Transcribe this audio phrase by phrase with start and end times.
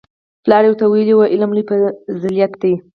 [0.43, 2.73] پلار یې ورته ویلي وو علم لوی فضیلت دی